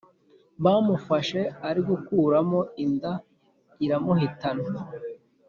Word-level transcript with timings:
Bamufashe 0.63 1.41
arigukuramo 1.67 2.59
inda 2.85 3.13
iramuhitana 3.85 4.65